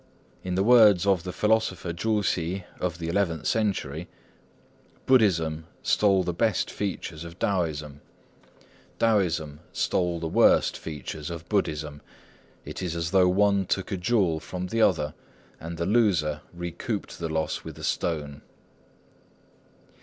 In 0.43 0.55
the 0.55 0.63
words 0.63 1.05
of 1.05 1.21
the 1.21 1.31
philosopher 1.31 1.93
Chu 1.93 2.23
Hsi, 2.23 2.65
of 2.79 2.97
the 2.97 3.07
eleventh 3.07 3.45
century, 3.45 4.07
"Buddhism 5.05 5.65
stole 5.83 6.23
the 6.23 6.33
best 6.33 6.71
features 6.71 7.23
of 7.23 7.37
Taoism; 7.37 8.01
Taoism 8.97 9.59
stole 9.71 10.19
the 10.19 10.27
worst 10.27 10.75
features 10.75 11.29
of 11.29 11.47
Buddhism. 11.47 12.01
It 12.65 12.81
is 12.81 12.95
as 12.95 13.11
though 13.11 13.29
one 13.29 13.67
took 13.67 13.91
a 13.91 13.95
jewel 13.95 14.39
from 14.39 14.69
the 14.69 14.81
other, 14.81 15.13
and 15.59 15.77
the 15.77 15.85
loser 15.85 16.41
recouped 16.51 17.19
the 17.19 17.29
loss 17.29 17.63
with 17.63 17.77
a 17.77 17.83
stone." 17.83 18.41